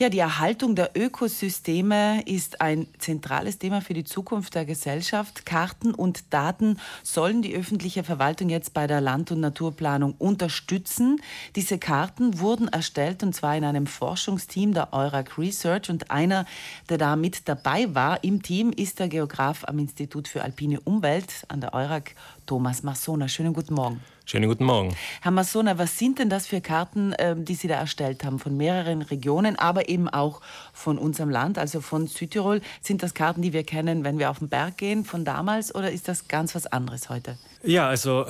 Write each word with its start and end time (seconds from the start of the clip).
Ja, 0.00 0.08
die 0.08 0.18
Erhaltung 0.18 0.76
der 0.76 0.92
Ökosysteme 0.96 2.22
ist 2.24 2.62
ein 2.62 2.86
zentrales 2.96 3.58
Thema 3.58 3.82
für 3.82 3.92
die 3.92 4.02
Zukunft 4.02 4.54
der 4.54 4.64
Gesellschaft. 4.64 5.44
Karten 5.44 5.92
und 5.92 6.32
Daten 6.32 6.78
sollen 7.02 7.42
die 7.42 7.54
öffentliche 7.54 8.02
Verwaltung 8.02 8.48
jetzt 8.48 8.72
bei 8.72 8.86
der 8.86 9.02
Land- 9.02 9.30
und 9.30 9.40
Naturplanung 9.40 10.14
unterstützen. 10.16 11.20
Diese 11.54 11.76
Karten 11.76 12.40
wurden 12.40 12.68
erstellt 12.68 13.22
und 13.22 13.34
zwar 13.34 13.58
in 13.58 13.64
einem 13.64 13.86
Forschungsteam 13.86 14.72
der 14.72 14.94
Eurac 14.94 15.36
Research 15.36 15.90
und 15.90 16.10
einer, 16.10 16.46
der 16.88 16.96
da 16.96 17.14
mit 17.14 17.46
dabei 17.46 17.94
war 17.94 18.24
im 18.24 18.40
Team, 18.40 18.72
ist 18.74 19.00
der 19.00 19.08
Geograf 19.08 19.64
am 19.66 19.78
Institut 19.78 20.28
für 20.28 20.42
alpine 20.42 20.80
Umwelt 20.80 21.44
an 21.48 21.60
der 21.60 21.74
Eurac, 21.74 22.14
Thomas 22.46 22.82
Massona. 22.82 23.28
Schönen 23.28 23.52
guten 23.52 23.74
Morgen. 23.74 24.00
Schönen 24.30 24.48
guten 24.48 24.62
Morgen. 24.62 24.94
Herr 25.22 25.32
Massona, 25.32 25.76
was 25.76 25.98
sind 25.98 26.20
denn 26.20 26.30
das 26.30 26.46
für 26.46 26.60
Karten, 26.60 27.12
ähm, 27.18 27.44
die 27.44 27.56
Sie 27.56 27.66
da 27.66 27.74
erstellt 27.74 28.22
haben? 28.22 28.38
Von 28.38 28.56
mehreren 28.56 29.02
Regionen, 29.02 29.58
aber 29.58 29.88
eben 29.88 30.08
auch 30.08 30.40
von 30.72 30.98
unserem 30.98 31.30
Land, 31.30 31.58
also 31.58 31.80
von 31.80 32.06
Südtirol. 32.06 32.60
Sind 32.80 33.02
das 33.02 33.14
Karten, 33.14 33.42
die 33.42 33.52
wir 33.52 33.64
kennen, 33.64 34.04
wenn 34.04 34.20
wir 34.20 34.30
auf 34.30 34.38
den 34.38 34.48
Berg 34.48 34.76
gehen, 34.76 35.04
von 35.04 35.24
damals, 35.24 35.74
oder 35.74 35.90
ist 35.90 36.06
das 36.06 36.28
ganz 36.28 36.54
was 36.54 36.68
anderes 36.68 37.08
heute? 37.08 37.38
Ja, 37.64 37.88
also 37.88 38.24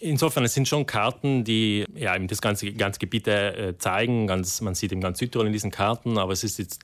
insofern, 0.00 0.42
es 0.42 0.54
sind 0.54 0.66
schon 0.66 0.86
Karten, 0.86 1.44
die 1.44 1.86
ja, 1.94 2.18
das 2.18 2.40
ganze, 2.40 2.72
ganze 2.72 2.98
Gebiet 2.98 3.28
äh, 3.28 3.78
zeigen. 3.78 4.26
Ganz, 4.26 4.60
man 4.60 4.74
sieht 4.74 4.90
eben 4.90 5.02
ganz 5.02 5.20
Südtirol 5.20 5.46
in 5.46 5.52
diesen 5.52 5.70
Karten, 5.70 6.18
aber 6.18 6.32
es 6.32 6.42
ist 6.42 6.58
jetzt, 6.58 6.82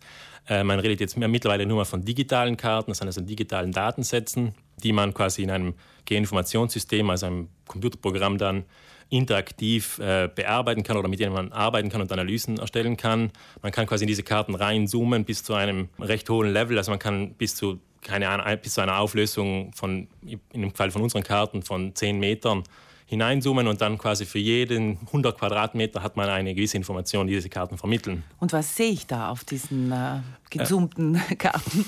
man 0.48 0.80
redet 0.80 1.00
jetzt 1.00 1.16
mittlerweile 1.16 1.64
nur 1.64 1.76
mal 1.78 1.84
von 1.84 2.04
digitalen 2.04 2.56
Karten, 2.56 2.90
das 2.90 2.98
sind 2.98 3.06
also 3.06 3.20
digitalen 3.20 3.70
Datensätzen, 3.72 4.54
die 4.82 4.92
man 4.92 5.14
quasi 5.14 5.42
in 5.42 5.50
einem 5.50 5.74
Geoinformationssystem, 6.06 7.08
also 7.08 7.26
einem 7.26 7.48
Computerprogramm 7.66 8.38
dann 8.38 8.64
interaktiv 9.10 9.98
äh, 9.98 10.28
bearbeiten 10.32 10.82
kann 10.82 10.96
oder 10.96 11.08
mit 11.08 11.20
denen 11.20 11.32
man 11.32 11.52
arbeiten 11.52 11.88
kann 11.88 12.00
und 12.00 12.10
Analysen 12.12 12.58
erstellen 12.58 12.96
kann. 12.96 13.32
Man 13.60 13.72
kann 13.72 13.86
quasi 13.86 14.04
in 14.04 14.08
diese 14.08 14.22
Karten 14.22 14.54
reinzoomen 14.54 15.24
bis 15.24 15.42
zu 15.42 15.54
einem 15.54 15.88
recht 15.98 16.30
hohen 16.30 16.52
Level. 16.52 16.78
Also 16.78 16.92
man 16.92 17.00
kann 17.00 17.34
bis 17.34 17.56
zu, 17.56 17.80
keine 18.02 18.28
Ahnung, 18.28 18.46
bis 18.62 18.74
zu 18.74 18.80
einer 18.80 18.98
Auflösung 18.98 19.72
von, 19.74 20.06
in 20.22 20.62
dem 20.62 20.74
Fall 20.74 20.92
von 20.92 21.02
unseren 21.02 21.24
Karten, 21.24 21.62
von 21.62 21.94
10 21.94 22.18
Metern 22.20 22.62
hineinzoomen 23.10 23.66
und 23.66 23.80
dann 23.80 23.98
quasi 23.98 24.24
für 24.24 24.38
jeden 24.38 24.98
100 25.06 25.36
Quadratmeter 25.36 26.00
hat 26.00 26.16
man 26.16 26.28
eine 26.28 26.54
gewisse 26.54 26.76
Information, 26.76 27.26
die 27.26 27.34
diese 27.34 27.48
Karten 27.48 27.76
vermitteln. 27.76 28.22
Und 28.38 28.52
was 28.52 28.76
sehe 28.76 28.92
ich 28.92 29.08
da 29.08 29.30
auf 29.30 29.42
diesen 29.42 29.90
äh, 29.90 30.20
gezoomten 30.48 31.16
äh, 31.16 31.34
Karten? 31.36 31.84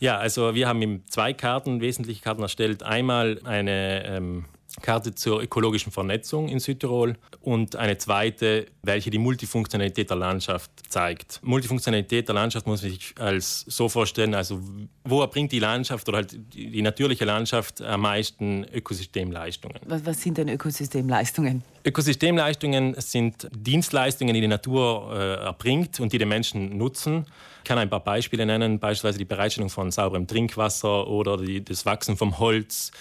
Ja, 0.00 0.18
also 0.18 0.56
wir 0.56 0.66
haben 0.66 1.04
zwei 1.06 1.32
Karten, 1.32 1.80
wesentliche 1.80 2.22
Karten 2.22 2.42
erstellt. 2.42 2.82
Einmal 2.82 3.40
eine 3.44 4.04
ähm, 4.04 4.46
Karte 4.82 5.14
zur 5.14 5.42
ökologischen 5.42 5.92
Vernetzung 5.92 6.48
in 6.48 6.60
Südtirol 6.60 7.16
und 7.40 7.76
eine 7.76 7.98
zweite, 7.98 8.66
welche 8.82 9.10
die 9.10 9.18
Multifunktionalität 9.18 10.10
der 10.10 10.16
Landschaft 10.16 10.70
zeigt. 10.88 11.40
Multifunktionalität 11.42 12.28
der 12.28 12.34
Landschaft 12.34 12.66
muss 12.66 12.82
man 12.82 12.90
sich 12.90 13.14
als 13.18 13.64
so 13.66 13.88
vorstellen, 13.88 14.34
also 14.34 14.60
wo 15.04 15.20
erbringt 15.20 15.52
die 15.52 15.58
Landschaft 15.58 16.08
oder 16.08 16.18
halt 16.18 16.38
die 16.54 16.82
natürliche 16.82 17.24
Landschaft 17.24 17.80
am 17.82 18.02
meisten 18.02 18.64
Ökosystemleistungen. 18.72 19.78
Was, 19.86 20.04
was 20.04 20.22
sind 20.22 20.38
denn 20.38 20.48
Ökosystemleistungen? 20.48 21.62
Ökosystemleistungen 21.84 22.94
sind 22.98 23.48
Dienstleistungen, 23.52 24.34
die 24.34 24.42
die 24.42 24.48
Natur 24.48 25.12
äh, 25.12 25.44
erbringt 25.44 26.00
und 26.00 26.12
die 26.12 26.18
die 26.18 26.26
Menschen 26.26 26.76
nutzen. 26.76 27.26
Ich 27.58 27.64
kann 27.64 27.78
ein 27.78 27.90
paar 27.90 28.04
Beispiele 28.04 28.46
nennen, 28.46 28.78
beispielsweise 28.78 29.18
die 29.18 29.24
Bereitstellung 29.24 29.70
von 29.70 29.90
sauberem 29.90 30.26
Trinkwasser 30.26 31.06
oder 31.06 31.36
die, 31.38 31.64
das 31.64 31.86
Wachsen 31.86 32.16
vom 32.16 32.38
Holz, 32.38 32.92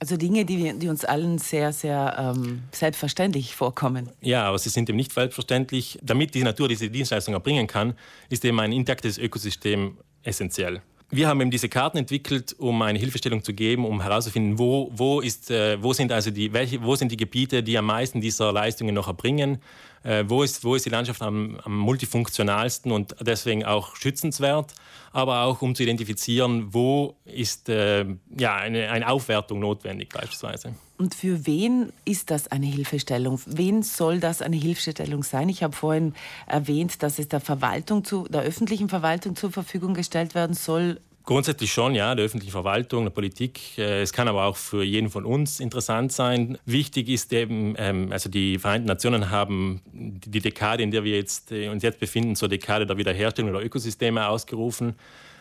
also 0.00 0.16
Dinge, 0.16 0.44
die, 0.44 0.78
die 0.78 0.88
uns 0.88 1.04
allen 1.04 1.38
sehr, 1.38 1.72
sehr 1.72 2.34
ähm, 2.36 2.62
selbstverständlich 2.72 3.54
vorkommen. 3.54 4.10
Ja, 4.20 4.44
aber 4.44 4.58
sie 4.58 4.68
sind 4.68 4.88
eben 4.88 4.96
nicht 4.96 5.12
selbstverständlich. 5.12 5.98
Damit 6.02 6.34
die 6.34 6.42
Natur 6.42 6.68
diese 6.68 6.90
Dienstleistung 6.90 7.34
erbringen 7.34 7.66
kann, 7.66 7.94
ist 8.28 8.44
eben 8.44 8.60
ein 8.60 8.72
intaktes 8.72 9.18
Ökosystem 9.18 9.96
essentiell. 10.22 10.82
Wir 11.08 11.28
haben 11.28 11.40
eben 11.40 11.52
diese 11.52 11.68
Karten 11.68 11.98
entwickelt, 11.98 12.56
um 12.58 12.82
eine 12.82 12.98
Hilfestellung 12.98 13.44
zu 13.44 13.54
geben, 13.54 13.84
um 13.84 14.02
herauszufinden, 14.02 14.58
wo, 14.58 14.90
wo, 14.92 15.20
ist, 15.20 15.52
äh, 15.52 15.80
wo, 15.80 15.92
sind, 15.92 16.10
also 16.10 16.32
die, 16.32 16.52
welche, 16.52 16.82
wo 16.82 16.96
sind 16.96 17.12
die 17.12 17.16
Gebiete, 17.16 17.62
die 17.62 17.78
am 17.78 17.86
meisten 17.86 18.20
dieser 18.20 18.52
Leistungen 18.52 18.92
noch 18.92 19.06
erbringen, 19.06 19.62
äh, 20.02 20.24
wo, 20.26 20.42
ist, 20.42 20.64
wo 20.64 20.74
ist 20.74 20.84
die 20.84 20.90
Landschaft 20.90 21.22
am, 21.22 21.60
am 21.62 21.78
multifunktionalsten 21.78 22.90
und 22.90 23.14
deswegen 23.20 23.64
auch 23.64 23.94
schützenswert, 23.94 24.72
aber 25.12 25.42
auch 25.42 25.62
um 25.62 25.76
zu 25.76 25.84
identifizieren, 25.84 26.74
wo 26.74 27.16
ist 27.24 27.68
äh, 27.68 28.04
ja, 28.36 28.56
eine, 28.56 28.90
eine 28.90 29.08
Aufwertung 29.08 29.60
notwendig 29.60 30.08
beispielsweise. 30.08 30.74
Und 30.98 31.14
für 31.14 31.46
wen 31.46 31.92
ist 32.04 32.30
das 32.30 32.48
eine 32.48 32.66
Hilfestellung? 32.66 33.40
Wen 33.46 33.82
soll 33.82 34.18
das 34.18 34.40
eine 34.40 34.56
Hilfestellung 34.56 35.22
sein? 35.22 35.48
Ich 35.48 35.62
habe 35.62 35.76
vorhin 35.76 36.14
erwähnt, 36.46 37.02
dass 37.02 37.18
es 37.18 37.28
der 37.28 37.40
Verwaltung 37.40 38.04
zu, 38.04 38.26
der 38.28 38.42
öffentlichen 38.42 38.88
Verwaltung 38.88 39.36
zur 39.36 39.52
Verfügung 39.52 39.92
gestellt 39.92 40.34
werden 40.34 40.54
soll. 40.54 40.98
Grundsätzlich 41.26 41.72
schon, 41.72 41.96
ja, 41.96 42.14
der 42.14 42.24
öffentlichen 42.24 42.52
Verwaltung, 42.52 43.02
der 43.02 43.10
Politik. 43.10 43.76
Äh, 43.78 44.02
es 44.02 44.12
kann 44.12 44.28
aber 44.28 44.44
auch 44.44 44.56
für 44.56 44.84
jeden 44.84 45.10
von 45.10 45.24
uns 45.24 45.58
interessant 45.58 46.12
sein. 46.12 46.56
Wichtig 46.66 47.08
ist 47.08 47.32
eben, 47.32 47.74
ähm, 47.78 48.12
also 48.12 48.30
die 48.30 48.58
Vereinten 48.58 48.86
Nationen 48.86 49.28
haben 49.30 49.82
die 49.92 50.38
Dekade, 50.38 50.84
in 50.84 50.92
der 50.92 51.02
wir 51.02 51.16
jetzt, 51.16 51.50
äh, 51.50 51.68
uns 51.68 51.82
jetzt 51.82 51.98
befinden, 51.98 52.36
zur 52.36 52.48
Dekade 52.48 52.86
der 52.86 52.96
Wiederherstellung 52.96 53.52
der 53.52 53.64
Ökosysteme 53.64 54.28
ausgerufen. 54.28 54.94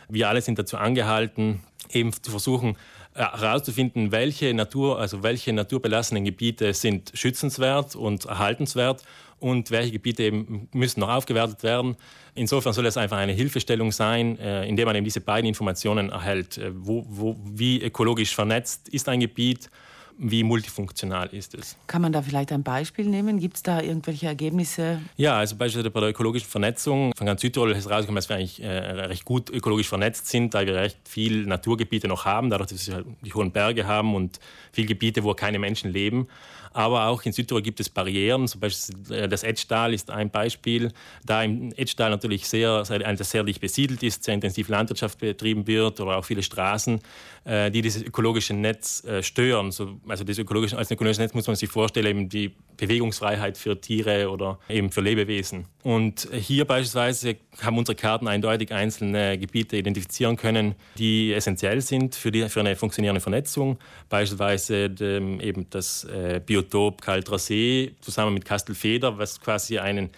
Wir 0.09 0.29
alle 0.29 0.41
sind 0.41 0.59
dazu 0.59 0.77
angehalten, 0.77 1.61
eben 1.91 2.11
zu 2.13 2.31
versuchen, 2.31 2.77
äh, 3.13 3.19
herauszufinden, 3.19 4.11
welche 4.11 4.53
Natur, 4.53 4.99
also 4.99 5.23
welche 5.23 5.53
naturbelassenen 5.53 6.25
Gebiete 6.25 6.73
sind 6.73 7.11
schützenswert 7.13 7.95
und 7.95 8.25
erhaltenswert 8.25 9.03
und 9.39 9.71
welche 9.71 9.91
Gebiete 9.91 10.23
eben 10.23 10.69
müssen 10.73 10.99
noch 10.99 11.09
aufgewertet 11.09 11.63
werden. 11.63 11.95
Insofern 12.33 12.73
soll 12.73 12.85
es 12.85 12.97
einfach 12.97 13.17
eine 13.17 13.33
Hilfestellung 13.33 13.91
sein, 13.91 14.37
äh, 14.39 14.67
indem 14.67 14.85
man 14.85 14.95
eben 14.95 15.05
diese 15.05 15.21
beiden 15.21 15.47
Informationen 15.47 16.09
erhält. 16.09 16.57
Äh, 16.57 16.71
wo, 16.73 17.05
wo, 17.07 17.37
wie 17.43 17.81
ökologisch 17.81 18.35
vernetzt 18.35 18.89
ist 18.89 19.07
ein 19.07 19.19
Gebiet 19.19 19.69
wie 20.17 20.43
multifunktional 20.43 21.27
ist 21.27 21.55
es. 21.55 21.75
Kann 21.87 22.01
man 22.01 22.13
da 22.13 22.21
vielleicht 22.21 22.51
ein 22.51 22.63
Beispiel 22.63 23.05
nehmen? 23.05 23.39
Gibt 23.39 23.57
es 23.57 23.63
da 23.63 23.81
irgendwelche 23.81 24.27
Ergebnisse? 24.27 25.01
Ja, 25.17 25.37
also 25.37 25.55
beispielsweise 25.55 25.91
bei 25.91 25.99
der 25.99 26.09
ökologischen 26.09 26.49
Vernetzung 26.49 27.13
von 27.15 27.25
ganz 27.25 27.41
Südtirol 27.41 27.71
ist 27.71 27.89
herausgekommen, 27.89 28.15
dass 28.15 28.29
wir 28.29 28.37
eigentlich 28.37 28.61
äh, 28.61 28.67
recht 28.67 29.25
gut 29.25 29.49
ökologisch 29.49 29.87
vernetzt 29.87 30.27
sind, 30.27 30.53
da 30.53 30.65
wir 30.65 30.75
recht 30.75 30.97
viele 31.05 31.47
Naturgebiete 31.47 32.07
noch 32.07 32.25
haben, 32.25 32.49
dadurch, 32.49 32.69
dass 32.69 32.87
wir 32.87 33.03
die 33.21 33.33
hohen 33.33 33.51
Berge 33.51 33.87
haben 33.87 34.15
und 34.15 34.39
viele 34.71 34.87
Gebiete, 34.87 35.23
wo 35.23 35.33
keine 35.33 35.59
Menschen 35.59 35.91
leben. 35.91 36.27
Aber 36.75 37.07
auch 37.07 37.23
in 37.23 37.31
Südtirol 37.31 37.61
gibt 37.61 37.79
es 37.79 37.89
Barrieren. 37.89 38.49
Zum 38.49 38.59
Beispiel 38.59 39.15
äh, 39.15 39.29
das 39.29 39.43
Etschtal 39.43 39.93
ist 39.93 40.11
ein 40.11 40.29
Beispiel. 40.29 40.91
Da 41.25 41.41
im 41.41 41.71
Etschtal 41.71 42.09
natürlich 42.09 42.49
sehr, 42.49 42.83
sehr 42.83 43.43
dicht 43.45 43.61
besiedelt 43.61 44.03
ist, 44.03 44.25
sehr 44.25 44.33
intensiv 44.33 44.67
Landwirtschaft 44.67 45.19
betrieben 45.19 45.67
wird 45.67 46.01
oder 46.01 46.17
auch 46.17 46.25
viele 46.25 46.43
Straßen, 46.43 46.99
äh, 47.45 47.71
die 47.71 47.81
dieses 47.81 48.03
ökologische 48.03 48.53
Netz 48.53 49.05
äh, 49.05 49.23
stören. 49.23 49.71
Also 50.07 50.23
das 50.23 50.37
ökologische, 50.37 50.77
als 50.77 50.91
ökologisches 50.91 51.19
Netz 51.19 51.33
muss 51.33 51.47
man 51.47 51.55
sich 51.55 51.69
vorstellen, 51.69 52.05
eben 52.07 52.29
die 52.29 52.53
Bewegungsfreiheit 52.77 53.57
für 53.57 53.79
Tiere 53.79 54.29
oder 54.29 54.59
eben 54.69 54.91
für 54.91 55.01
Lebewesen. 55.01 55.65
Und 55.83 56.27
hier 56.31 56.65
beispielsweise 56.65 57.37
haben 57.61 57.77
unsere 57.77 57.95
Karten 57.95 58.27
eindeutig 58.27 58.71
einzelne 58.71 59.37
Gebiete 59.37 59.77
identifizieren 59.77 60.35
können, 60.35 60.75
die 60.97 61.33
essentiell 61.33 61.81
sind 61.81 62.15
für, 62.15 62.31
die, 62.31 62.49
für 62.49 62.59
eine 62.59 62.75
funktionierende 62.75 63.21
Vernetzung. 63.21 63.77
Beispielsweise 64.09 64.89
dem, 64.89 65.39
eben 65.39 65.67
das 65.69 66.03
äh, 66.05 66.41
Biotop 66.45 67.01
Kaltrer 67.01 67.39
See 67.39 67.95
zusammen 68.01 68.33
mit 68.33 68.45
Kastelfeder, 68.45 69.17
was 69.17 69.39
quasi 69.41 69.79
einen 69.79 70.09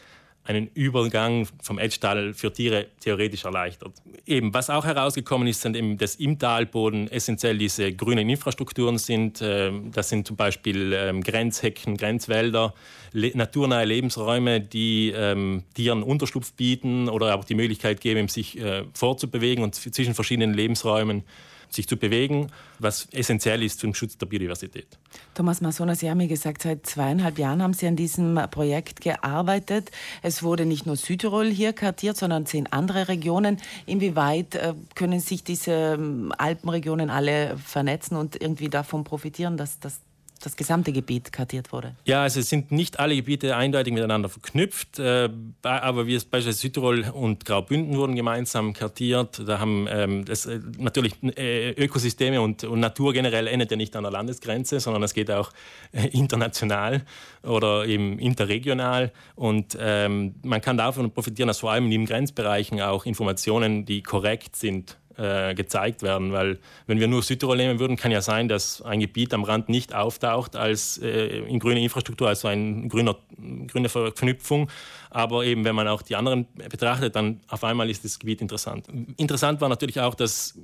einen 0.47 0.69
Übergang 0.73 1.45
vom 1.61 1.77
Edgetal 1.77 2.33
für 2.33 2.53
Tiere 2.53 2.87
theoretisch 3.01 3.43
erleichtert. 3.43 3.91
Eben, 4.25 4.53
was 4.53 4.69
auch 4.69 4.85
herausgekommen 4.85 5.47
ist, 5.47 5.61
sind 5.61 5.75
eben, 5.75 5.97
dass 5.97 6.15
im 6.15 6.39
Talboden 6.39 7.11
essentiell 7.11 7.57
diese 7.57 7.91
grünen 7.93 8.29
Infrastrukturen 8.29 8.97
sind. 8.97 9.41
Ähm, 9.41 9.91
das 9.91 10.07
sind 10.09 10.25
zum 10.25 10.37
Beispiel 10.37 10.93
ähm, 10.93 11.21
Grenzhecken, 11.21 11.97
Grenzwälder, 11.97 12.73
naturnahe 13.13 13.85
Lebensräume, 13.85 14.61
die 14.61 15.11
ähm, 15.15 15.63
Tieren 15.73 16.01
Unterschlupf 16.01 16.53
bieten 16.53 17.09
oder 17.09 17.35
auch 17.35 17.43
die 17.43 17.55
Möglichkeit 17.55 17.99
geben, 17.99 18.29
sich 18.29 18.57
äh, 18.57 18.83
fortzubewegen 18.93 19.63
und 19.63 19.75
zwischen 19.75 20.13
verschiedenen 20.13 20.53
Lebensräumen 20.53 21.23
sich 21.69 21.87
zu 21.87 21.97
bewegen, 21.97 22.51
was 22.79 23.07
essentiell 23.11 23.63
ist 23.63 23.79
zum 23.79 23.93
Schutz 23.93 24.17
der 24.17 24.25
Biodiversität. 24.25 24.87
Thomas 25.33 25.61
Masona, 25.61 25.95
Sie 25.95 26.09
haben 26.09 26.17
mir 26.17 26.27
gesagt, 26.27 26.61
seit 26.61 26.85
zweieinhalb 26.85 27.37
Jahren 27.37 27.61
haben 27.61 27.73
Sie 27.73 27.87
an 27.87 27.95
diesem 27.95 28.39
Projekt 28.51 29.01
gearbeitet. 29.01 29.91
Es 30.21 30.43
wurde 30.43 30.65
nicht 30.65 30.85
nur 30.85 30.95
Südtirol 30.95 31.47
hier 31.47 31.73
kartiert, 31.73 32.17
sondern 32.17 32.45
zehn 32.45 32.67
andere 32.67 33.07
Regionen. 33.07 33.57
Inwieweit 33.85 34.55
äh, 34.55 34.73
können 34.95 35.19
sich 35.19 35.43
diese 35.43 35.71
ähm, 35.71 36.33
Alpenregionen 36.37 37.09
alle 37.09 37.57
vernetzen 37.57 38.17
und 38.17 38.39
irgendwie 38.41 38.69
davon 38.69 39.03
profitieren, 39.03 39.57
dass, 39.57 39.79
dass 39.79 40.01
das 40.39 40.55
gesamte 40.55 40.91
Gebiet 40.91 41.31
kartiert 41.31 41.71
wurde? 41.71 41.95
Ja, 42.05 42.23
also 42.23 42.39
es 42.39 42.49
sind 42.49 42.71
nicht 42.71 42.99
alle 42.99 43.15
Gebiete 43.15 43.55
eindeutig 43.55 43.93
miteinander 43.93 44.29
verknüpft, 44.29 44.99
äh, 44.99 45.29
aber 45.61 46.07
wie 46.07 46.15
es 46.15 46.25
beispielsweise 46.25 46.59
Südtirol 46.59 47.05
und 47.13 47.45
Graubünden 47.45 47.97
wurden 47.97 48.15
gemeinsam 48.15 48.73
kartiert. 48.73 49.41
Da 49.45 49.59
haben 49.59 49.87
ähm, 49.89 50.25
das, 50.25 50.45
äh, 50.45 50.59
natürlich 50.77 51.15
äh, 51.37 51.71
Ökosysteme 51.71 52.41
und, 52.41 52.63
und, 52.63 52.79
Natur 52.79 53.13
generell 53.13 53.47
endet 53.47 53.71
ja 53.71 53.77
nicht 53.77 53.95
an 53.95 54.03
der 54.03 54.11
Landesgrenze, 54.11 54.79
sondern 54.79 55.03
es 55.03 55.13
geht 55.13 55.31
auch 55.31 55.51
äh, 55.91 56.07
international 56.07 57.03
oder 57.43 57.85
eben 57.85 58.19
interregional. 58.19 59.11
Und 59.35 59.77
ähm, 59.79 60.35
man 60.43 60.61
kann 60.61 60.77
davon 60.77 61.11
profitieren, 61.11 61.47
dass 61.47 61.59
vor 61.59 61.71
allem 61.71 61.85
in 61.85 61.91
den 61.91 62.05
Grenzbereichen 62.05 62.81
auch 62.81 63.05
Informationen, 63.05 63.85
die 63.85 64.03
korrekt 64.03 64.55
sind, 64.55 64.97
äh, 65.17 65.55
gezeigt 65.55 66.03
werden. 66.03 66.31
Weil 66.31 66.59
wenn 66.85 66.99
wir 66.99 67.07
nur 67.07 67.23
Südtirol 67.23 67.57
nehmen 67.57 67.79
würden, 67.79 67.97
kann 67.97 68.11
ja 68.11 68.21
sein, 68.21 68.47
dass 68.47 68.81
ein 68.81 68.99
Gebiet 68.99 69.33
am 69.33 69.43
Rand 69.43 69.69
nicht 69.69 69.93
auftaucht 69.93 70.55
als 70.55 70.97
äh, 70.99 71.39
in 71.39 71.59
grüne 71.59 71.81
Infrastruktur, 71.81 72.27
also 72.27 72.47
eine 72.47 72.87
grüne 72.87 73.89
Verknüpfung. 73.89 74.69
Aber 75.09 75.45
eben, 75.45 75.63
wenn 75.65 75.75
man 75.75 75.87
auch 75.87 76.01
die 76.01 76.15
anderen 76.15 76.47
betrachtet, 76.69 77.15
dann 77.15 77.39
auf 77.47 77.63
einmal 77.63 77.89
ist 77.89 78.03
das 78.03 78.19
Gebiet 78.19 78.41
interessant. 78.41 78.87
Interessant 79.17 79.61
war 79.61 79.69
natürlich 79.69 79.99
auch, 79.99 80.15
dass 80.15 80.57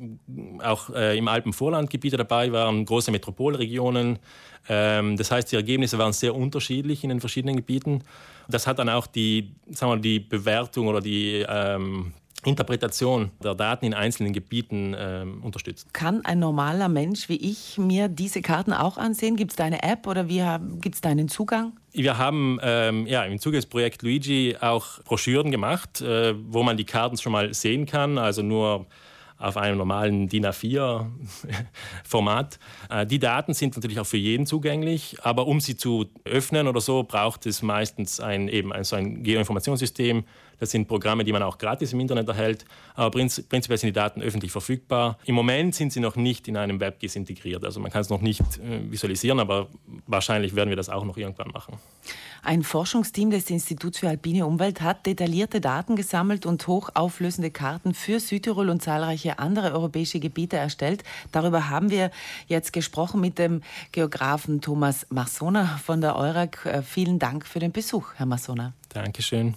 auch 0.61 0.89
äh, 0.89 1.17
im 1.17 1.27
Alpenvorland 1.27 1.89
Gebiete 1.89 2.17
dabei 2.17 2.51
waren, 2.51 2.85
große 2.85 3.11
Metropolregionen. 3.11 4.19
Ähm, 4.69 5.17
das 5.17 5.31
heißt, 5.31 5.51
die 5.51 5.55
Ergebnisse 5.55 5.97
waren 5.97 6.13
sehr 6.13 6.35
unterschiedlich 6.35 7.03
in 7.03 7.09
den 7.09 7.19
verschiedenen 7.19 7.55
Gebieten. 7.55 8.03
Das 8.47 8.67
hat 8.67 8.79
dann 8.79 8.89
auch 8.89 9.07
die, 9.07 9.55
sagen 9.69 9.93
wir, 9.93 9.97
die 9.97 10.19
Bewertung 10.19 10.87
oder 10.87 11.01
die 11.01 11.45
ähm, 11.47 12.13
Interpretation 12.45 13.31
der 13.43 13.55
Daten 13.55 13.85
in 13.85 13.93
einzelnen 13.93 14.33
Gebieten 14.33 14.93
äh, 14.93 15.25
unterstützt. 15.41 15.93
Kann 15.93 16.23
ein 16.25 16.39
normaler 16.39 16.89
Mensch 16.89 17.29
wie 17.29 17.37
ich 17.37 17.77
mir 17.77 18.07
diese 18.07 18.41
Karten 18.41 18.73
auch 18.73 18.97
ansehen? 18.97 19.35
Gibt 19.35 19.51
es 19.51 19.57
da 19.57 19.63
eine 19.63 19.83
App 19.83 20.07
oder 20.07 20.25
gibt 20.25 20.95
es 20.95 21.01
da 21.01 21.09
einen 21.09 21.29
Zugang? 21.29 21.73
Wir 21.91 22.17
haben 22.17 22.59
ähm, 22.61 23.05
ja, 23.05 23.23
im 23.23 23.39
Zuge 23.39 23.57
des 23.57 23.67
Projekts 23.67 24.01
Luigi 24.01 24.55
auch 24.59 25.01
Broschüren 25.03 25.51
gemacht, 25.51 26.01
äh, 26.01 26.33
wo 26.47 26.63
man 26.63 26.77
die 26.77 26.85
Karten 26.85 27.17
schon 27.17 27.31
mal 27.31 27.53
sehen 27.53 27.85
kann, 27.85 28.17
also 28.17 28.41
nur 28.41 28.87
auf 29.43 29.57
einem 29.57 29.77
normalen 29.77 30.27
DIN 30.27 30.45
A4-Format. 30.45 32.59
Äh, 32.89 33.05
die 33.05 33.19
Daten 33.19 33.53
sind 33.53 33.75
natürlich 33.75 33.99
auch 33.99 34.05
für 34.05 34.17
jeden 34.17 34.45
zugänglich, 34.45 35.17
aber 35.21 35.47
um 35.47 35.61
sie 35.61 35.77
zu 35.77 36.05
öffnen 36.25 36.67
oder 36.67 36.81
so, 36.81 37.03
braucht 37.03 37.45
es 37.45 37.61
meistens 37.61 38.19
ein, 38.19 38.49
eben 38.49 38.73
ein, 38.73 38.83
so 38.83 38.95
ein 38.95 39.23
Geoinformationssystem. 39.23 40.23
Das 40.59 40.71
sind 40.71 40.87
Programme, 40.87 41.23
die 41.23 41.31
man 41.31 41.43
auch 41.43 41.57
gratis 41.57 41.93
im 41.93 41.99
Internet 41.99 42.27
erhält, 42.27 42.65
aber 42.95 43.11
prinzipiell 43.11 43.77
sind 43.77 43.87
die 43.87 43.93
Daten 43.93 44.21
öffentlich 44.21 44.51
verfügbar. 44.51 45.17
Im 45.25 45.35
Moment 45.35 45.75
sind 45.75 45.93
sie 45.93 45.99
noch 45.99 46.15
nicht 46.15 46.47
in 46.47 46.57
einem 46.57 46.79
WebGIS 46.79 47.15
integriert, 47.15 47.63
also 47.63 47.79
man 47.79 47.91
kann 47.91 48.01
es 48.01 48.09
noch 48.09 48.21
nicht 48.21 48.41
äh, 48.59 48.91
visualisieren, 48.91 49.39
aber 49.39 49.67
wahrscheinlich 50.07 50.55
werden 50.55 50.69
wir 50.69 50.77
das 50.77 50.89
auch 50.89 51.05
noch 51.05 51.17
irgendwann 51.17 51.49
machen. 51.49 51.77
Ein 52.45 52.63
Forschungsteam 52.63 53.31
des 53.31 53.49
Instituts 53.49 53.99
für 53.99 54.09
alpine 54.09 54.45
Umwelt 54.45 54.81
hat 54.81 55.05
detaillierte 55.05 55.61
Daten 55.61 55.95
gesammelt 55.95 56.45
und 56.45 56.67
hochauflösende 56.67 57.51
Karten 57.51 57.93
für 57.93 58.19
Südtirol 58.19 58.69
und 58.69 58.81
zahlreiche 58.81 59.39
andere 59.39 59.71
europäische 59.71 60.19
Gebiete 60.19 60.57
erstellt. 60.57 61.03
Darüber 61.31 61.69
haben 61.69 61.89
wir 61.89 62.11
jetzt 62.47 62.73
gesprochen 62.73 63.21
mit 63.21 63.39
dem 63.39 63.61
Geografen 63.93 64.59
Thomas 64.59 65.07
Massona 65.09 65.79
von 65.85 66.01
der 66.01 66.17
EURAG. 66.17 66.65
Äh, 66.65 66.81
vielen 66.81 67.17
Dank 67.17 67.47
für 67.47 67.59
den 67.59 67.71
Besuch, 67.71 68.13
Herr 68.15 68.25
Massona. 68.25 68.73
Dankeschön. 68.89 69.55